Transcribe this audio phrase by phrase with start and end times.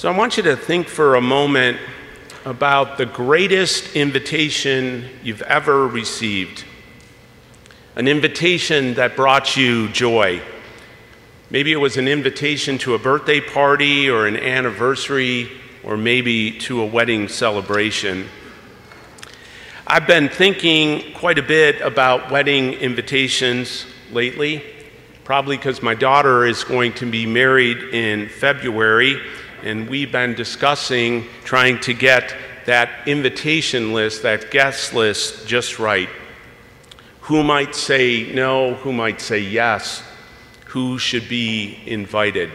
[0.00, 1.76] So I want you to think for a moment
[2.46, 6.64] about the greatest invitation you've ever received.
[7.96, 10.40] An invitation that brought you joy.
[11.50, 15.50] Maybe it was an invitation to a birthday party or an anniversary
[15.84, 18.26] or maybe to a wedding celebration.
[19.86, 24.64] I've been thinking quite a bit about wedding invitations lately,
[25.24, 29.20] probably because my daughter is going to be married in February,
[29.64, 32.34] and we've been discussing trying to get
[32.66, 36.08] that invitation list, that guest list, just right.
[37.22, 38.74] Who might say no?
[38.74, 40.02] Who might say yes?
[40.66, 42.50] Who should be invited?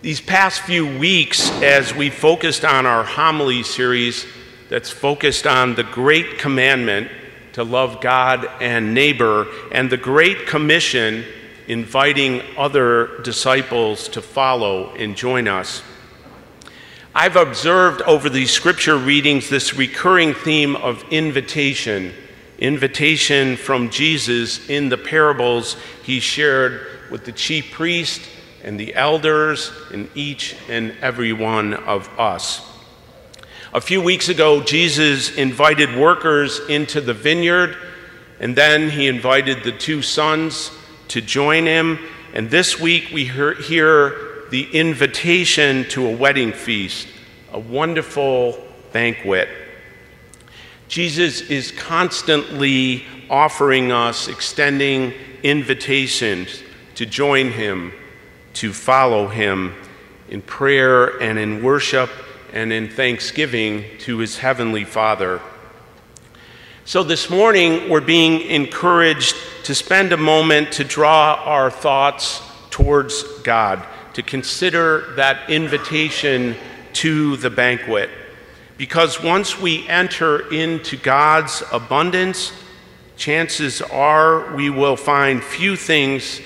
[0.00, 4.26] These past few weeks, as we focused on our homily series,
[4.68, 7.10] that's focused on the great commandment
[7.54, 11.24] to love God and neighbor, and the great commission
[11.68, 15.82] inviting other disciples to follow and join us.
[17.14, 22.14] I've observed over these scripture readings this recurring theme of invitation,
[22.58, 28.22] invitation from Jesus in the parables he shared with the chief priest
[28.64, 32.66] and the elders and each and every one of us.
[33.74, 37.76] A few weeks ago, Jesus invited workers into the vineyard,
[38.40, 40.70] and then he invited the two sons
[41.08, 41.98] to join him.
[42.34, 47.08] And this week, we hear the invitation to a wedding feast,
[47.52, 49.48] a wonderful banquet.
[50.88, 56.62] Jesus is constantly offering us, extending invitations
[56.94, 57.92] to join him,
[58.54, 59.74] to follow him
[60.28, 62.10] in prayer and in worship
[62.52, 65.40] and in thanksgiving to his heavenly Father.
[66.88, 73.24] So this morning, we're being encouraged to spend a moment to draw our thoughts towards
[73.42, 76.56] God, to consider that invitation
[76.94, 78.08] to the banquet.
[78.78, 82.54] Because once we enter into God's abundance,
[83.18, 86.40] chances are we will find few things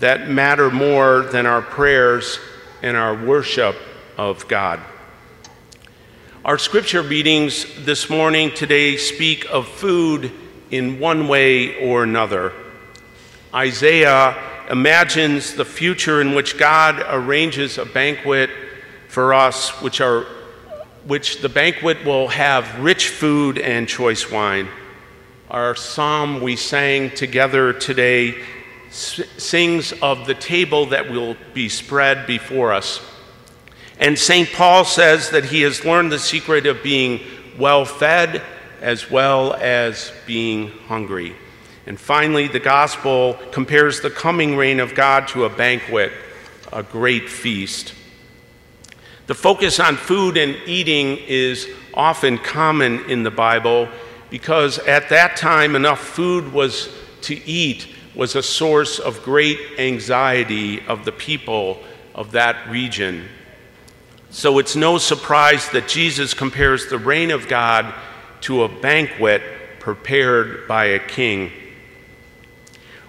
[0.00, 2.40] that matter more than our prayers
[2.82, 3.76] and our worship
[4.18, 4.80] of God.
[6.44, 10.30] Our scripture readings this morning today speak of food
[10.70, 12.52] in one way or another.
[13.54, 14.36] Isaiah
[14.68, 18.50] imagines the future in which God arranges a banquet
[19.08, 20.26] for us, which, are,
[21.06, 24.68] which the banquet will have rich food and choice wine.
[25.50, 28.34] Our psalm we sang together today
[28.90, 33.00] sings of the table that will be spread before us.
[33.98, 34.52] And St.
[34.52, 37.20] Paul says that he has learned the secret of being
[37.58, 38.42] well fed
[38.80, 41.34] as well as being hungry.
[41.86, 46.12] And finally, the gospel compares the coming reign of God to a banquet,
[46.72, 47.94] a great feast.
[49.26, 53.88] The focus on food and eating is often common in the Bible
[54.30, 56.90] because at that time, enough food was
[57.22, 61.82] to eat was a source of great anxiety of the people
[62.14, 63.28] of that region.
[64.34, 67.94] So it's no surprise that Jesus compares the reign of God
[68.40, 69.42] to a banquet
[69.78, 71.52] prepared by a king.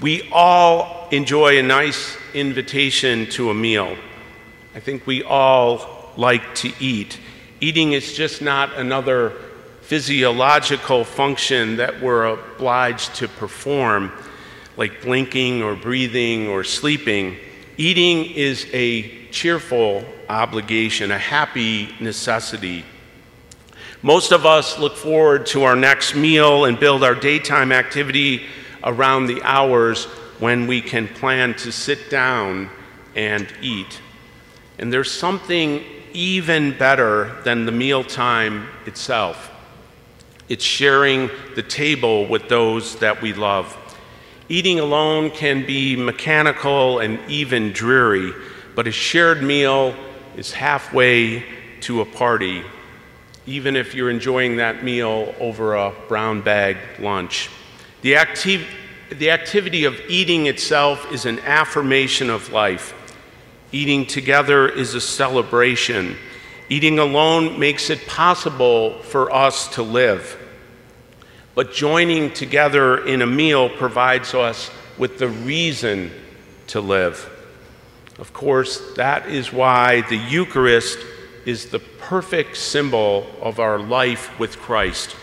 [0.00, 3.96] We all enjoy a nice invitation to a meal.
[4.76, 7.18] I think we all like to eat.
[7.60, 9.32] Eating is just not another
[9.82, 14.12] physiological function that we're obliged to perform,
[14.76, 17.38] like blinking or breathing or sleeping.
[17.76, 22.84] Eating is a cheerful obligation, a happy necessity.
[24.02, 28.44] Most of us look forward to our next meal and build our daytime activity
[28.84, 30.04] around the hours
[30.38, 32.70] when we can plan to sit down
[33.16, 34.00] and eat.
[34.78, 39.50] And there's something even better than the mealtime itself.
[40.48, 43.76] It's sharing the table with those that we love.
[44.48, 48.32] Eating alone can be mechanical and even dreary,
[48.78, 49.92] but a shared meal
[50.36, 51.44] is halfway
[51.80, 52.62] to a party,
[53.44, 57.50] even if you're enjoying that meal over a brown bag lunch.
[58.02, 58.64] The, acti-
[59.10, 62.94] the activity of eating itself is an affirmation of life.
[63.72, 66.16] Eating together is a celebration.
[66.68, 70.38] Eating alone makes it possible for us to live.
[71.56, 76.12] But joining together in a meal provides us with the reason
[76.68, 77.34] to live.
[78.18, 80.98] Of course, that is why the Eucharist
[81.46, 85.14] is the perfect symbol of our life with Christ.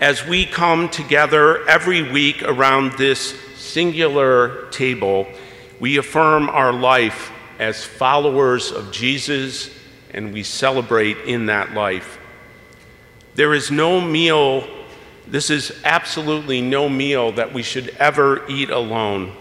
[0.00, 5.28] As we come together every week around this singular table,
[5.78, 7.30] we affirm our life
[7.60, 9.70] as followers of Jesus
[10.12, 12.18] and we celebrate in that life.
[13.36, 14.66] There is no meal,
[15.26, 19.32] this is absolutely no meal that we should ever eat alone.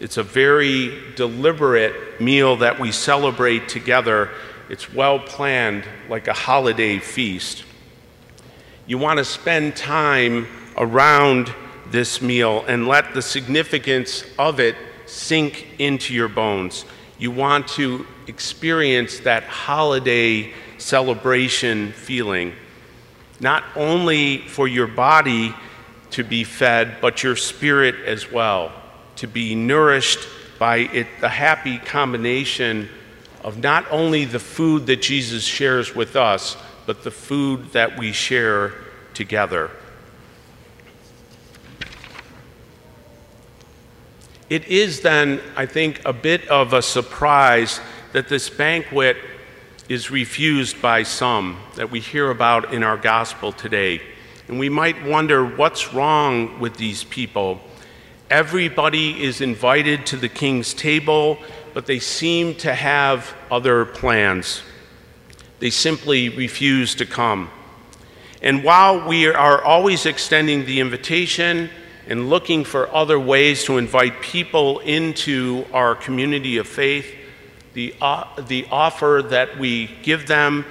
[0.00, 4.30] It's a very deliberate meal that we celebrate together.
[4.70, 7.64] It's well planned, like a holiday feast.
[8.86, 10.46] You want to spend time
[10.78, 11.52] around
[11.90, 14.74] this meal and let the significance of it
[15.04, 16.86] sink into your bones.
[17.18, 22.54] You want to experience that holiday celebration feeling,
[23.38, 25.54] not only for your body
[26.12, 28.72] to be fed, but your spirit as well,
[29.20, 30.26] to be nourished
[30.58, 32.88] by it, the happy combination
[33.44, 36.56] of not only the food that Jesus shares with us,
[36.86, 38.72] but the food that we share
[39.12, 39.70] together.
[44.48, 47.78] It is then, I think, a bit of a surprise
[48.14, 49.18] that this banquet
[49.90, 54.00] is refused by some that we hear about in our gospel today.
[54.48, 57.60] And we might wonder what's wrong with these people.
[58.30, 61.38] Everybody is invited to the king's table,
[61.74, 64.62] but they seem to have other plans.
[65.58, 67.50] They simply refuse to come.
[68.40, 71.68] And while we are always extending the invitation,
[72.10, 77.06] and looking for other ways to invite people into our community of faith.
[77.72, 80.66] The, uh, the offer that we give them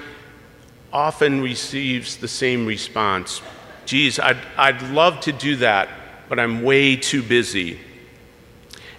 [0.91, 3.41] often receives the same response.
[3.85, 5.87] Geez, I'd, I'd love to do that,
[6.29, 7.79] but I'm way too busy.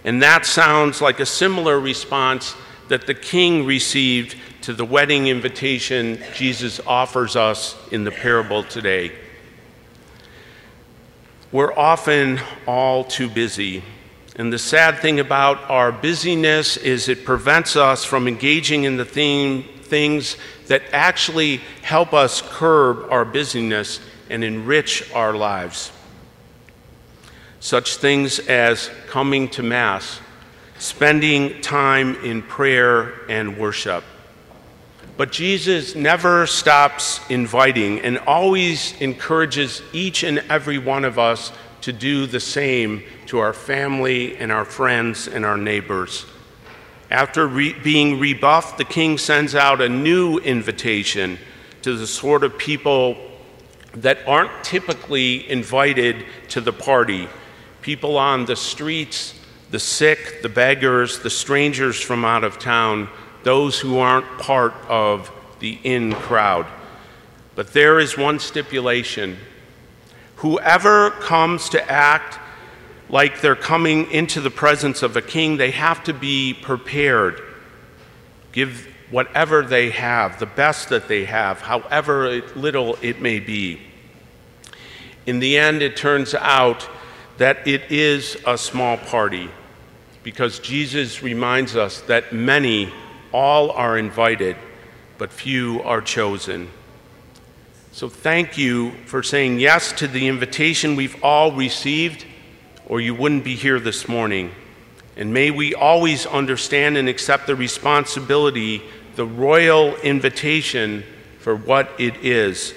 [0.03, 2.55] And that sounds like a similar response
[2.89, 9.11] that the king received to the wedding invitation Jesus offers us in the parable today.
[11.51, 13.83] We're often all too busy.
[14.35, 19.05] And the sad thing about our busyness is it prevents us from engaging in the
[19.05, 20.37] theme, things
[20.67, 23.99] that actually help us curb our busyness
[24.29, 25.91] and enrich our lives.
[27.61, 30.19] Such things as coming to Mass,
[30.79, 34.03] spending time in prayer and worship,
[35.15, 41.93] but Jesus never stops inviting and always encourages each and every one of us to
[41.93, 46.25] do the same to our family and our friends and our neighbors.
[47.11, 51.37] After re- being rebuffed, the king sends out a new invitation
[51.83, 53.17] to the sort of people
[53.93, 57.29] that aren't typically invited to the party
[57.81, 59.33] people on the streets,
[59.69, 63.09] the sick, the beggars, the strangers from out of town
[63.43, 66.67] those who aren't part of the in crowd.
[67.55, 69.37] But there is one stipulation
[70.37, 72.39] whoever comes to act
[73.09, 77.39] like they're coming into the presence of a king, they have to be prepared.
[78.51, 83.81] Give whatever they have, the best that they have, however little it may be.
[85.27, 86.89] In the end, it turns out
[87.41, 89.49] that it is a small party
[90.21, 92.93] because Jesus reminds us that many
[93.33, 94.55] all are invited,
[95.17, 96.69] but few are chosen.
[97.93, 102.27] So thank you for saying yes to the invitation we've all received,
[102.85, 104.51] or you wouldn't be here this morning.
[105.17, 108.83] And may we always understand and accept the responsibility,
[109.15, 111.03] the royal invitation
[111.39, 112.75] for what it is.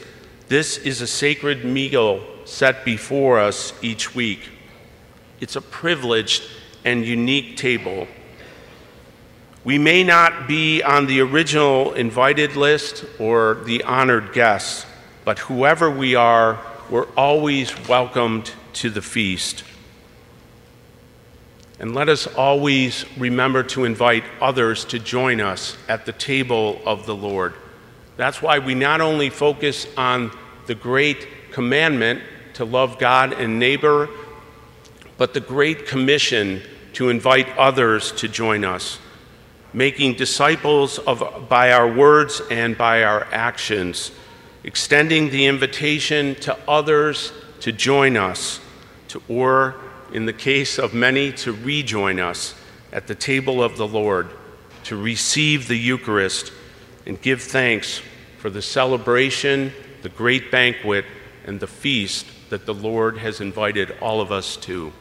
[0.49, 4.41] This is a sacred meal set before us each week.
[5.41, 6.43] It's a privileged
[6.85, 8.07] and unique table
[9.65, 14.85] we may not be on the original invited list or the honored guests,
[15.25, 16.61] but whoever we are,
[16.91, 19.65] we're always welcomed to the feast.
[21.81, 27.07] And let us always remember to invite others to join us at the table of
[27.07, 27.55] the Lord.
[28.19, 30.31] That's why we not only focus on
[30.67, 32.23] the great commandment
[32.55, 34.11] to love God and neighbor,
[35.17, 36.63] but the great commission
[36.95, 38.99] to invite others to join us
[39.75, 44.13] making disciples of, by our words and by our actions,
[44.63, 48.61] extending the invitation to others to join us,
[49.09, 49.75] to, or
[50.13, 52.55] in the case of many, to rejoin us
[52.93, 54.31] at the table of the Lord,
[54.85, 56.53] to receive the Eucharist
[57.05, 58.01] and give thanks
[58.39, 61.05] for the celebration, the great banquet,
[61.47, 64.93] and the feast that the Lord has invited all of us to.